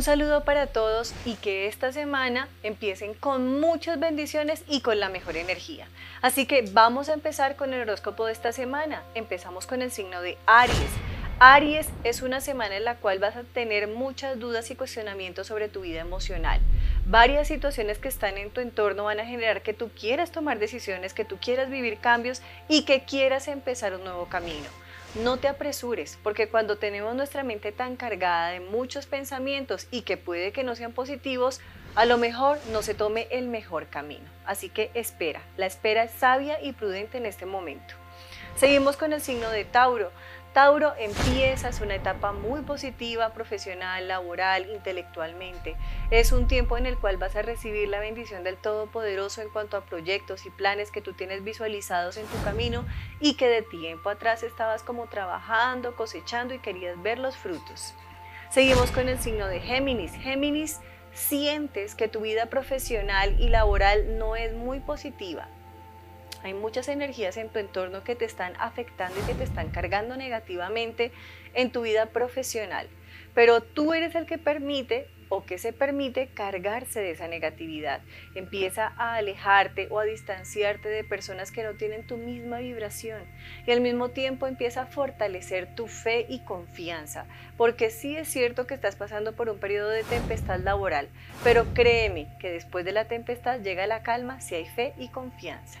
Un 0.00 0.04
saludo 0.04 0.44
para 0.44 0.66
todos 0.66 1.12
y 1.26 1.34
que 1.34 1.66
esta 1.66 1.92
semana 1.92 2.48
empiecen 2.62 3.12
con 3.12 3.60
muchas 3.60 4.00
bendiciones 4.00 4.64
y 4.66 4.80
con 4.80 4.98
la 4.98 5.10
mejor 5.10 5.36
energía. 5.36 5.88
Así 6.22 6.46
que 6.46 6.64
vamos 6.72 7.10
a 7.10 7.12
empezar 7.12 7.54
con 7.54 7.74
el 7.74 7.82
horóscopo 7.82 8.24
de 8.24 8.32
esta 8.32 8.50
semana. 8.52 9.02
Empezamos 9.14 9.66
con 9.66 9.82
el 9.82 9.90
signo 9.90 10.22
de 10.22 10.38
Aries. 10.46 10.90
Aries 11.38 11.90
es 12.02 12.22
una 12.22 12.40
semana 12.40 12.78
en 12.78 12.86
la 12.86 12.96
cual 12.96 13.18
vas 13.18 13.36
a 13.36 13.42
tener 13.42 13.88
muchas 13.88 14.40
dudas 14.40 14.70
y 14.70 14.74
cuestionamientos 14.74 15.48
sobre 15.48 15.68
tu 15.68 15.82
vida 15.82 16.00
emocional. 16.00 16.62
Varias 17.10 17.48
situaciones 17.48 17.98
que 17.98 18.06
están 18.06 18.38
en 18.38 18.50
tu 18.50 18.60
entorno 18.60 19.02
van 19.02 19.18
a 19.18 19.26
generar 19.26 19.62
que 19.62 19.74
tú 19.74 19.90
quieras 19.98 20.30
tomar 20.30 20.60
decisiones, 20.60 21.12
que 21.12 21.24
tú 21.24 21.38
quieras 21.38 21.68
vivir 21.68 21.98
cambios 21.98 22.40
y 22.68 22.84
que 22.84 23.02
quieras 23.02 23.48
empezar 23.48 23.94
un 23.96 24.04
nuevo 24.04 24.26
camino. 24.26 24.68
No 25.16 25.36
te 25.36 25.48
apresures, 25.48 26.20
porque 26.22 26.48
cuando 26.48 26.78
tenemos 26.78 27.16
nuestra 27.16 27.42
mente 27.42 27.72
tan 27.72 27.96
cargada 27.96 28.50
de 28.50 28.60
muchos 28.60 29.06
pensamientos 29.06 29.88
y 29.90 30.02
que 30.02 30.18
puede 30.18 30.52
que 30.52 30.62
no 30.62 30.76
sean 30.76 30.92
positivos, 30.92 31.60
a 31.96 32.04
lo 32.04 32.16
mejor 32.16 32.60
no 32.70 32.80
se 32.80 32.94
tome 32.94 33.26
el 33.32 33.48
mejor 33.48 33.88
camino. 33.88 34.30
Así 34.46 34.68
que 34.68 34.92
espera, 34.94 35.42
la 35.56 35.66
espera 35.66 36.04
es 36.04 36.12
sabia 36.12 36.62
y 36.62 36.74
prudente 36.74 37.18
en 37.18 37.26
este 37.26 37.44
momento. 37.44 37.92
Seguimos 38.54 38.96
con 38.96 39.12
el 39.12 39.20
signo 39.20 39.50
de 39.50 39.64
Tauro. 39.64 40.12
Tauro, 40.52 40.94
empiezas 40.98 41.80
una 41.80 41.94
etapa 41.94 42.32
muy 42.32 42.62
positiva, 42.62 43.32
profesional, 43.32 44.08
laboral, 44.08 44.68
intelectualmente. 44.70 45.76
Es 46.10 46.32
un 46.32 46.48
tiempo 46.48 46.76
en 46.76 46.86
el 46.86 46.98
cual 46.98 47.18
vas 47.18 47.36
a 47.36 47.42
recibir 47.42 47.88
la 47.88 48.00
bendición 48.00 48.42
del 48.42 48.56
Todopoderoso 48.56 49.42
en 49.42 49.50
cuanto 49.50 49.76
a 49.76 49.84
proyectos 49.84 50.46
y 50.46 50.50
planes 50.50 50.90
que 50.90 51.02
tú 51.02 51.12
tienes 51.12 51.44
visualizados 51.44 52.16
en 52.16 52.26
tu 52.26 52.42
camino 52.42 52.84
y 53.20 53.34
que 53.34 53.48
de 53.48 53.62
tiempo 53.62 54.10
atrás 54.10 54.42
estabas 54.42 54.82
como 54.82 55.06
trabajando, 55.06 55.94
cosechando 55.94 56.52
y 56.52 56.58
querías 56.58 57.00
ver 57.00 57.20
los 57.20 57.36
frutos. 57.36 57.94
Seguimos 58.50 58.90
con 58.90 59.08
el 59.08 59.20
signo 59.20 59.46
de 59.46 59.60
Géminis. 59.60 60.14
Géminis, 60.14 60.80
sientes 61.12 61.94
que 61.94 62.08
tu 62.08 62.22
vida 62.22 62.46
profesional 62.46 63.36
y 63.38 63.50
laboral 63.50 64.18
no 64.18 64.34
es 64.34 64.52
muy 64.52 64.80
positiva 64.80 65.46
hay 66.42 66.54
muchas 66.54 66.88
energías 66.88 67.36
en 67.36 67.48
tu 67.48 67.58
entorno 67.58 68.04
que 68.04 68.16
te 68.16 68.24
están 68.24 68.54
afectando 68.58 69.18
y 69.20 69.26
que 69.26 69.34
te 69.34 69.44
están 69.44 69.70
cargando 69.70 70.16
negativamente 70.16 71.12
en 71.54 71.70
tu 71.70 71.82
vida 71.82 72.06
profesional. 72.06 72.88
Pero 73.34 73.62
tú 73.62 73.92
eres 73.92 74.14
el 74.14 74.26
que 74.26 74.38
permite 74.38 75.08
o 75.30 75.44
que 75.44 75.58
se 75.58 75.72
permite 75.72 76.26
cargarse 76.26 77.00
de 77.00 77.12
esa 77.12 77.28
negatividad. 77.28 78.02
Empieza 78.34 78.92
a 78.96 79.14
alejarte 79.14 79.86
o 79.90 80.00
a 80.00 80.04
distanciarte 80.04 80.88
de 80.88 81.04
personas 81.04 81.52
que 81.52 81.62
no 81.62 81.74
tienen 81.74 82.06
tu 82.06 82.16
misma 82.16 82.58
vibración 82.58 83.22
y 83.66 83.70
al 83.70 83.80
mismo 83.80 84.10
tiempo 84.10 84.48
empieza 84.48 84.82
a 84.82 84.86
fortalecer 84.86 85.74
tu 85.76 85.86
fe 85.86 86.26
y 86.28 86.40
confianza, 86.40 87.26
porque 87.56 87.90
sí 87.90 88.16
es 88.16 88.28
cierto 88.28 88.66
que 88.66 88.74
estás 88.74 88.96
pasando 88.96 89.36
por 89.36 89.48
un 89.48 89.58
periodo 89.58 89.88
de 89.88 90.02
tempestad 90.02 90.58
laboral, 90.58 91.08
pero 91.44 91.64
créeme 91.74 92.26
que 92.40 92.50
después 92.50 92.84
de 92.84 92.92
la 92.92 93.06
tempestad 93.06 93.60
llega 93.60 93.86
la 93.86 94.02
calma 94.02 94.40
si 94.40 94.56
hay 94.56 94.66
fe 94.66 94.94
y 94.98 95.10
confianza. 95.10 95.78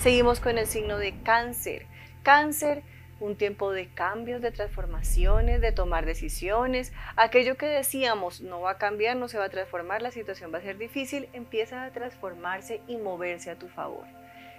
Seguimos 0.00 0.40
con 0.40 0.56
el 0.56 0.66
signo 0.66 0.96
de 0.96 1.12
cáncer. 1.24 1.84
Cáncer, 2.22 2.82
un 3.20 3.36
tiempo 3.36 3.70
de 3.70 3.92
cambios, 3.92 4.40
de 4.40 4.50
transformaciones, 4.50 5.60
de 5.60 5.72
tomar 5.72 6.06
decisiones. 6.06 6.94
Aquello 7.16 7.58
que 7.58 7.66
decíamos 7.66 8.40
no 8.40 8.62
va 8.62 8.70
a 8.70 8.78
cambiar, 8.78 9.16
no 9.16 9.28
se 9.28 9.36
va 9.36 9.44
a 9.44 9.50
transformar, 9.50 10.00
la 10.00 10.10
situación 10.10 10.54
va 10.54 10.56
a 10.56 10.62
ser 10.62 10.78
difícil, 10.78 11.28
empieza 11.34 11.84
a 11.84 11.90
transformarse 11.90 12.80
y 12.86 12.96
moverse 12.96 13.50
a 13.50 13.58
tu 13.58 13.68
favor. 13.68 14.06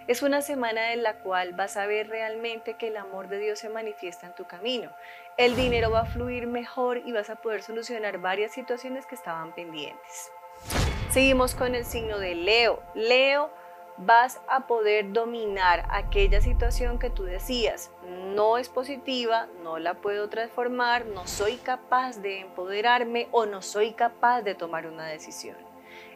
Es 0.08 0.22
una 0.22 0.44
semana 0.44 0.94
en 0.94 1.02
la 1.02 1.18
cual 1.24 1.54
vas 1.54 1.76
a 1.76 1.88
ver 1.88 2.10
realmente 2.10 2.76
que 2.76 2.90
el 2.90 2.98
amor 2.98 3.28
de 3.28 3.40
Dios 3.40 3.58
se 3.58 3.70
manifiesta 3.70 4.28
en 4.28 4.36
tu 4.36 4.46
camino. 4.46 4.92
El 5.38 5.56
dinero 5.56 5.90
va 5.90 6.02
a 6.02 6.06
fluir 6.06 6.46
mejor 6.46 7.02
y 7.04 7.14
vas 7.14 7.32
a 7.32 7.38
poder 7.38 7.64
solucionar 7.64 8.20
varias 8.20 8.52
situaciones 8.52 9.08
que 9.08 9.16
estaban 9.16 9.56
pendientes. 9.56 10.32
Seguimos 11.10 11.56
con 11.56 11.74
el 11.74 11.84
signo 11.84 12.20
de 12.20 12.36
Leo. 12.36 12.84
Leo 12.94 13.52
vas 14.06 14.42
a 14.48 14.68
poder 14.68 15.14
dominar 15.14 15.86
aquella 15.90 16.42
situación 16.42 17.00
que 17.00 17.10
tú 17.10 17.24
decías, 17.24 17.92
no 18.36 18.58
es 18.58 18.70
positiva, 18.70 19.48
no 19.64 19.80
la 19.80 19.96
puedo 19.96 20.30
transformar, 20.30 21.06
no 21.06 21.28
soy 21.28 21.58
capaz 21.58 22.22
de 22.22 22.40
empoderarme 22.40 23.28
o 23.32 23.46
no 23.46 23.62
soy 23.62 23.94
capaz 23.94 24.42
de 24.42 24.56
tomar 24.56 24.88
una 24.88 25.06
decisión. 25.06 25.58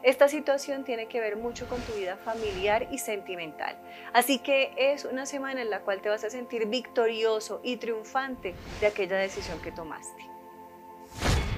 Esta 0.04 0.28
situación 0.28 0.84
tiene 0.84 1.08
que 1.08 1.20
ver 1.20 1.36
mucho 1.36 1.68
con 1.68 1.82
tu 1.82 1.94
vida 1.94 2.16
familiar 2.18 2.88
y 2.92 3.00
sentimental. 3.00 3.76
Así 4.14 4.40
que 4.40 4.72
es 4.78 5.04
una 5.04 5.26
semana 5.26 5.62
en 5.62 5.70
la 5.70 5.82
cual 5.82 6.02
te 6.02 6.10
vas 6.10 6.24
a 6.24 6.30
sentir 6.30 6.68
victorioso 6.68 7.60
y 7.64 7.78
triunfante 7.78 8.54
de 8.80 8.88
aquella 8.88 9.18
decisión 9.18 9.60
que 9.62 9.72
tomaste. 9.72 10.30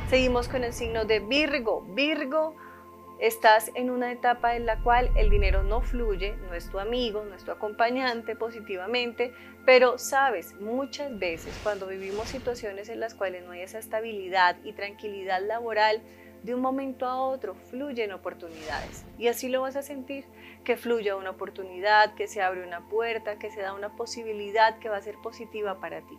Seguimos 0.09 0.47
con 0.47 0.63
el 0.63 0.71
signo 0.71 1.03
de 1.03 1.19
Virgo. 1.19 1.81
Virgo 1.81 2.55
estás 3.19 3.71
en 3.75 3.89
una 3.89 4.11
etapa 4.11 4.55
en 4.55 4.65
la 4.65 4.81
cual 4.81 5.09
el 5.15 5.29
dinero 5.29 5.63
no 5.63 5.81
fluye, 5.81 6.35
no 6.47 6.53
es 6.53 6.69
tu 6.69 6.79
amigo, 6.79 7.23
no 7.25 7.35
es 7.35 7.43
tu 7.43 7.51
acompañante 7.51 8.35
positivamente, 8.35 9.33
pero 9.65 9.97
sabes, 9.97 10.53
muchas 10.55 11.17
veces 11.17 11.57
cuando 11.63 11.87
vivimos 11.87 12.29
situaciones 12.29 12.89
en 12.89 12.99
las 12.99 13.15
cuales 13.15 13.43
no 13.43 13.51
hay 13.51 13.61
esa 13.61 13.79
estabilidad 13.79 14.57
y 14.63 14.73
tranquilidad 14.73 15.41
laboral, 15.45 16.01
de 16.43 16.55
un 16.55 16.61
momento 16.61 17.07
a 17.07 17.19
otro 17.19 17.55
fluyen 17.55 18.11
oportunidades. 18.11 19.05
Y 19.17 19.27
así 19.27 19.49
lo 19.49 19.61
vas 19.61 19.75
a 19.75 19.81
sentir, 19.81 20.25
que 20.63 20.77
fluya 20.77 21.15
una 21.15 21.31
oportunidad, 21.31 22.13
que 22.13 22.27
se 22.27 22.41
abre 22.41 22.65
una 22.65 22.87
puerta, 22.87 23.39
que 23.39 23.51
se 23.51 23.61
da 23.61 23.73
una 23.73 23.95
posibilidad 23.95 24.77
que 24.79 24.89
va 24.89 24.97
a 24.97 25.01
ser 25.01 25.15
positiva 25.21 25.79
para 25.79 26.01
ti. 26.01 26.17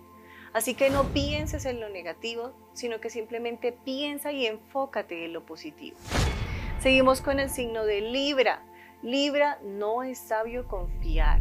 Así 0.52 0.74
que 0.74 0.90
no 0.90 1.04
pienses 1.12 1.66
en 1.66 1.80
lo 1.80 1.88
negativo, 1.88 2.52
sino 2.72 3.00
que 3.00 3.10
simplemente 3.10 3.72
piensa 3.72 4.32
y 4.32 4.46
enfócate 4.46 5.24
en 5.24 5.32
lo 5.32 5.44
positivo. 5.44 5.96
Seguimos 6.80 7.20
con 7.20 7.40
el 7.40 7.50
signo 7.50 7.84
de 7.84 8.00
Libra. 8.00 8.62
Libra 9.02 9.58
no 9.64 10.04
es 10.04 10.16
sabio 10.16 10.68
confiar. 10.68 11.40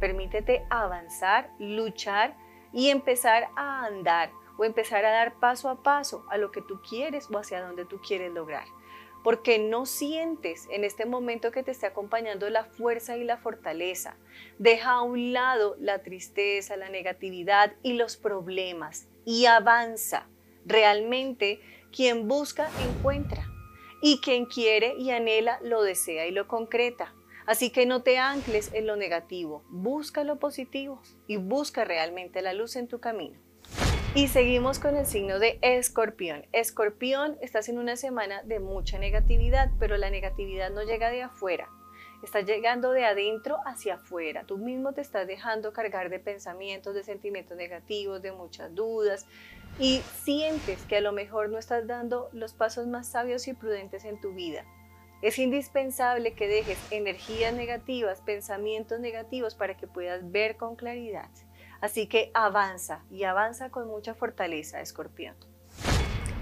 Permítete 0.00 0.64
avanzar, 0.70 1.50
luchar 1.58 2.34
y 2.72 2.88
empezar 2.88 3.48
a 3.56 3.84
andar 3.84 4.30
o 4.56 4.64
empezar 4.64 5.04
a 5.04 5.10
dar 5.10 5.38
paso 5.38 5.68
a 5.68 5.82
paso 5.82 6.24
a 6.30 6.38
lo 6.38 6.50
que 6.50 6.62
tú 6.62 6.80
quieres 6.80 7.28
o 7.30 7.36
hacia 7.36 7.60
donde 7.60 7.84
tú 7.84 8.00
quieres 8.00 8.32
lograr. 8.32 8.64
Porque 9.22 9.58
no 9.58 9.84
sientes 9.84 10.66
en 10.70 10.84
este 10.84 11.04
momento 11.04 11.50
que 11.50 11.62
te 11.62 11.72
esté 11.72 11.84
acompañando 11.84 12.48
la 12.48 12.64
fuerza 12.64 13.18
y 13.18 13.24
la 13.24 13.36
fortaleza. 13.36 14.16
Deja 14.58 14.92
a 14.92 15.02
un 15.02 15.34
lado 15.34 15.76
la 15.78 15.98
tristeza, 15.98 16.78
la 16.78 16.88
negatividad 16.88 17.74
y 17.82 17.92
los 17.92 18.16
problemas 18.16 19.08
y 19.26 19.44
avanza. 19.44 20.26
Realmente 20.64 21.60
quien 21.90 22.28
busca 22.28 22.70
encuentra 22.88 23.53
y 24.04 24.18
quien 24.18 24.44
quiere 24.44 24.96
y 24.98 25.12
anhela 25.12 25.58
lo 25.62 25.82
desea 25.82 26.26
y 26.26 26.30
lo 26.30 26.46
concreta. 26.46 27.14
Así 27.46 27.70
que 27.70 27.86
no 27.86 28.02
te 28.02 28.18
ancles 28.18 28.70
en 28.74 28.86
lo 28.86 28.96
negativo, 28.96 29.64
busca 29.70 30.24
lo 30.24 30.38
positivo 30.38 31.00
y 31.26 31.38
busca 31.38 31.86
realmente 31.86 32.42
la 32.42 32.52
luz 32.52 32.76
en 32.76 32.86
tu 32.86 33.00
camino. 33.00 33.40
Y 34.14 34.28
seguimos 34.28 34.78
con 34.78 34.94
el 34.94 35.06
signo 35.06 35.38
de 35.38 35.58
escorpión. 35.62 36.44
Escorpión, 36.52 37.38
estás 37.40 37.70
en 37.70 37.78
una 37.78 37.96
semana 37.96 38.42
de 38.42 38.60
mucha 38.60 38.98
negatividad, 38.98 39.70
pero 39.80 39.96
la 39.96 40.10
negatividad 40.10 40.70
no 40.70 40.82
llega 40.82 41.08
de 41.08 41.22
afuera, 41.22 41.70
está 42.24 42.40
llegando 42.40 42.92
de 42.92 43.04
adentro 43.04 43.58
hacia 43.66 43.94
afuera. 43.94 44.44
Tú 44.46 44.58
mismo 44.58 44.92
te 44.92 45.00
estás 45.00 45.26
dejando 45.26 45.72
cargar 45.72 46.10
de 46.10 46.18
pensamientos, 46.18 46.94
de 46.94 47.04
sentimientos 47.04 47.56
negativos, 47.56 48.22
de 48.22 48.32
muchas 48.32 48.74
dudas, 48.74 49.26
y 49.78 50.00
sientes 50.22 50.82
que 50.86 50.96
a 50.96 51.00
lo 51.00 51.12
mejor 51.12 51.50
no 51.50 51.58
estás 51.58 51.86
dando 51.86 52.28
los 52.32 52.52
pasos 52.52 52.86
más 52.86 53.08
sabios 53.08 53.46
y 53.48 53.54
prudentes 53.54 54.04
en 54.04 54.20
tu 54.20 54.32
vida. 54.32 54.64
Es 55.22 55.38
indispensable 55.38 56.34
que 56.34 56.48
dejes 56.48 56.78
energías 56.90 57.54
negativas, 57.54 58.20
pensamientos 58.20 59.00
negativos 59.00 59.54
para 59.54 59.76
que 59.76 59.86
puedas 59.86 60.30
ver 60.30 60.56
con 60.56 60.76
claridad. 60.76 61.30
Así 61.80 62.06
que 62.06 62.30
avanza 62.34 63.04
y 63.10 63.24
avanza 63.24 63.70
con 63.70 63.88
mucha 63.88 64.14
fortaleza, 64.14 64.80
escorpión. 64.80 65.34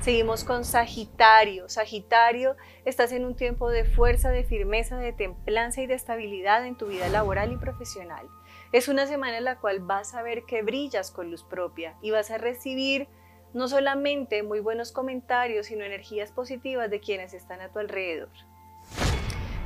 Seguimos 0.02 0.42
con 0.42 0.64
Sagitario. 0.64 1.68
Sagitario, 1.68 2.56
estás 2.84 3.12
en 3.12 3.24
un 3.24 3.36
tiempo 3.36 3.70
de 3.70 3.84
fuerza, 3.84 4.30
de 4.30 4.42
firmeza, 4.42 4.96
de 4.96 5.12
templanza 5.12 5.80
y 5.80 5.86
de 5.86 5.94
estabilidad 5.94 6.66
en 6.66 6.76
tu 6.76 6.88
vida 6.88 7.08
laboral 7.08 7.52
y 7.52 7.56
profesional. 7.56 8.26
Es 8.72 8.88
una 8.88 9.06
semana 9.06 9.38
en 9.38 9.44
la 9.44 9.60
cual 9.60 9.78
vas 9.78 10.14
a 10.14 10.22
ver 10.22 10.42
que 10.42 10.62
brillas 10.62 11.12
con 11.12 11.30
luz 11.30 11.44
propia 11.44 11.94
y 12.02 12.10
vas 12.10 12.32
a 12.32 12.38
recibir 12.38 13.06
no 13.54 13.68
solamente 13.68 14.42
muy 14.42 14.58
buenos 14.58 14.90
comentarios, 14.90 15.66
sino 15.66 15.84
energías 15.84 16.32
positivas 16.32 16.90
de 16.90 16.98
quienes 16.98 17.32
están 17.32 17.60
a 17.60 17.68
tu 17.68 17.78
alrededor. 17.78 18.30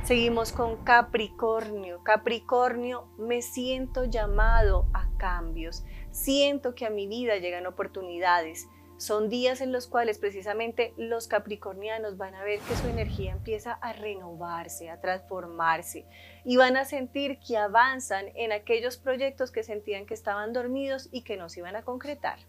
Seguimos 0.03 0.51
con 0.51 0.83
Capricornio. 0.83 2.03
Capricornio, 2.03 3.07
me 3.17 3.41
siento 3.41 4.05
llamado 4.05 4.85
a 4.93 5.09
cambios. 5.17 5.83
Siento 6.11 6.75
que 6.75 6.85
a 6.85 6.91
mi 6.91 7.07
vida 7.07 7.37
llegan 7.37 7.65
oportunidades. 7.65 8.67
Son 8.97 9.29
días 9.29 9.61
en 9.61 9.71
los 9.71 9.87
cuales 9.87 10.17
precisamente 10.17 10.93
los 10.97 11.27
capricornianos 11.27 12.17
van 12.17 12.33
a 12.33 12.43
ver 12.43 12.59
que 12.61 12.75
su 12.75 12.87
energía 12.87 13.31
empieza 13.31 13.73
a 13.73 13.93
renovarse, 13.93 14.89
a 14.89 14.99
transformarse 14.99 16.05
y 16.43 16.57
van 16.57 16.77
a 16.77 16.85
sentir 16.85 17.37
que 17.39 17.57
avanzan 17.57 18.25
en 18.35 18.51
aquellos 18.51 18.97
proyectos 18.97 19.51
que 19.51 19.61
sentían 19.61 20.07
que 20.07 20.15
estaban 20.15 20.51
dormidos 20.51 21.09
y 21.11 21.21
que 21.21 21.37
no 21.37 21.47
se 21.47 21.59
iban 21.59 21.75
a 21.75 21.83
concretar. 21.83 22.39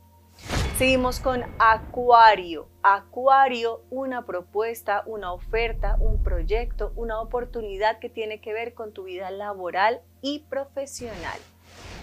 Seguimos 0.78 1.20
con 1.20 1.42
Acuario. 1.58 2.68
Acuario, 2.82 3.82
una 3.90 4.24
propuesta, 4.24 5.02
una 5.06 5.32
oferta, 5.32 5.96
un 5.98 6.22
proyecto, 6.22 6.92
una 6.96 7.20
oportunidad 7.20 7.98
que 7.98 8.08
tiene 8.08 8.40
que 8.40 8.52
ver 8.54 8.72
con 8.72 8.92
tu 8.92 9.02
vida 9.02 9.30
laboral 9.30 10.00
y 10.22 10.46
profesional. 10.48 11.38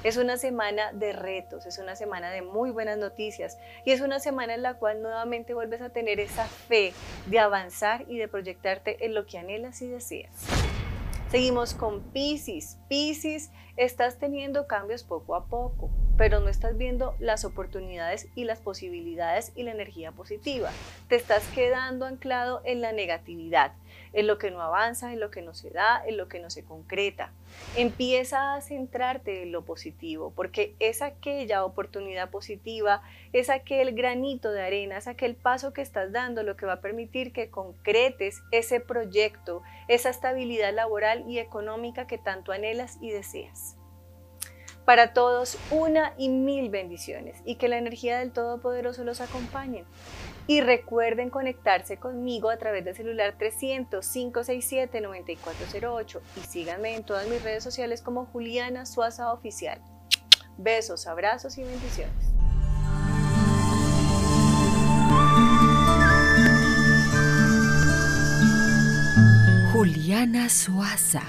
Es 0.06 0.18
una 0.18 0.38
semana 0.38 0.94
de 0.94 1.14
retos, 1.14 1.66
es 1.66 1.80
una 1.80 1.96
semana 1.96 2.30
de 2.30 2.44
muy 2.44 2.70
buenas 2.70 3.00
noticias 3.00 3.58
y 3.86 3.92
es 3.92 4.02
una 4.02 4.20
semana 4.20 4.54
en 4.54 4.62
la 4.62 4.76
cual 4.76 5.02
nuevamente 5.02 5.56
vuelves 5.56 5.82
a 5.82 5.90
tener 5.90 6.20
esa 6.20 6.46
fe 6.46 6.94
de 7.26 7.40
avanzar 7.40 8.06
y 8.08 8.20
de 8.20 8.28
proyectarte 8.28 9.04
en 9.04 9.16
lo 9.16 9.26
que 9.26 9.40
anhelas 9.40 9.82
y 9.82 9.88
deseas. 9.88 10.46
Seguimos 11.32 11.74
con 11.74 12.02
Pisces. 12.12 12.78
Pisces, 12.88 13.50
estás 13.78 14.20
teniendo 14.20 14.68
cambios 14.68 15.04
poco 15.04 15.34
a 15.34 15.48
poco, 15.48 15.90
pero 16.20 16.40
no 16.40 16.50
estás 16.50 16.78
viendo 16.78 17.16
las 17.18 17.44
oportunidades 17.44 18.28
y 18.36 18.44
las 18.44 18.60
posibilidades 18.60 19.54
y 19.56 19.64
la 19.64 19.72
energía 19.72 20.12
positiva. 20.12 20.70
Te 21.10 21.16
estás 21.16 21.44
quedando 21.56 22.06
anclado 22.06 22.62
en 22.64 22.80
la 22.80 22.92
negatividad 22.92 23.74
en 24.16 24.28
lo 24.28 24.38
que 24.38 24.50
no 24.50 24.62
avanza, 24.62 25.12
en 25.12 25.20
lo 25.20 25.30
que 25.30 25.42
no 25.42 25.54
se 25.54 25.70
da, 25.70 26.02
en 26.06 26.16
lo 26.18 26.28
que 26.28 26.40
no 26.40 26.50
se 26.50 26.64
concreta. 26.64 27.32
Empieza 27.76 28.56
a 28.56 28.62
centrarte 28.62 29.44
en 29.44 29.52
lo 29.52 29.66
positivo, 29.66 30.32
porque 30.36 30.74
es 30.80 31.02
aquella 31.02 31.66
oportunidad 31.66 32.30
positiva, 32.32 33.04
es 33.34 33.50
aquel 33.50 33.94
granito 33.94 34.52
de 34.52 34.64
arena, 34.64 34.98
es 34.98 35.08
aquel 35.08 35.36
paso 35.36 35.74
que 35.74 35.82
estás 35.82 36.14
dando 36.14 36.44
lo 36.44 36.56
que 36.56 36.66
va 36.66 36.74
a 36.74 36.82
permitir 36.82 37.34
que 37.34 37.50
concretes 37.50 38.42
ese 38.52 38.80
proyecto, 38.80 39.62
esa 39.90 40.10
estabilidad 40.10 40.74
laboral 40.74 41.26
y 41.28 41.40
económica 41.40 42.08
que 42.08 42.18
tanto 42.18 42.54
anhelas 42.54 42.98
y 43.02 43.12
deseas. 43.12 43.76
Para 44.86 45.14
todos, 45.14 45.58
una 45.72 46.14
y 46.16 46.30
mil 46.30 46.70
bendiciones 46.70 47.42
y 47.44 47.56
que 47.56 47.68
la 47.68 47.80
energía 47.80 48.20
del 48.20 48.32
Todopoderoso 48.32 49.04
los 49.04 49.20
acompañe. 49.20 49.84
Y 50.48 50.62
recuerden 50.62 51.30
conectarse 51.30 51.98
conmigo 51.98 52.50
a 52.50 52.58
través 52.58 52.86
del 52.86 52.96
celular 52.96 53.38
300-567-9408 53.38 56.22
y 56.38 56.40
síganme 56.42 56.96
en 56.96 57.04
todas 57.04 57.28
mis 57.28 57.42
redes 57.42 57.64
sociales 57.64 58.02
como 58.02 58.26
Juliana 58.26 58.86
Suaza 58.86 59.34
Oficial. 59.34 59.82
Besos, 60.58 61.08
abrazos 61.08 61.58
y 61.58 61.64
bendiciones. 61.64 62.14
Juliana 69.74 70.48
Suaza. 70.48 71.24